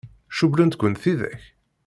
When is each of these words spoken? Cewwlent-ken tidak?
Cewwlent-ken 0.37 0.93
tidak? 1.01 1.41